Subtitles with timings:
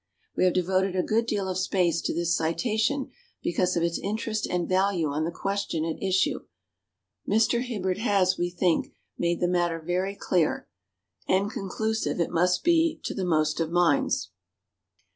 [0.35, 3.11] We have devoted a good deal of space to this citation
[3.43, 6.39] because of its interest and value on the question at issue.
[7.29, 7.61] Mr.
[7.63, 10.67] Hibberd has, we think, made the matter very clear,
[11.27, 14.31] and conclusive it must be to the most of minds.